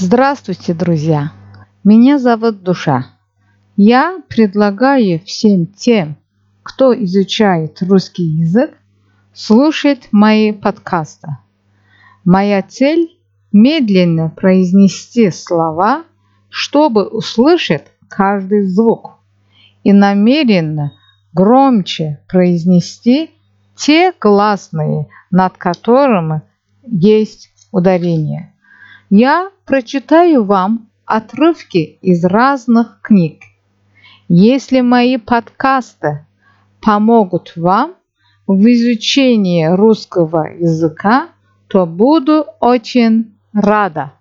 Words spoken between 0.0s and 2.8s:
Здравствуйте, друзья! Меня зовут